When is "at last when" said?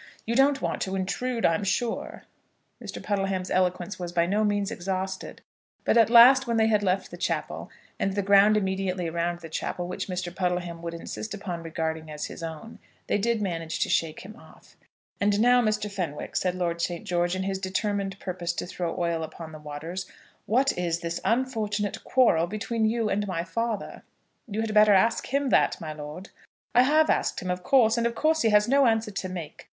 5.95-6.57